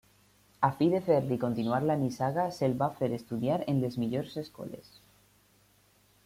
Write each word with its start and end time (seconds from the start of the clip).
A 0.67 0.69
fi 0.77 0.85
de 0.93 1.01
fer-li 1.09 1.35
continuar 1.43 1.81
la 1.83 1.97
nissaga 2.05 2.45
se'l 2.55 2.73
va 2.79 2.87
fer 3.01 3.11
estudiar 3.19 3.59
en 3.75 3.83
les 3.85 3.99
millors 4.05 4.35
escoles. 4.45 4.91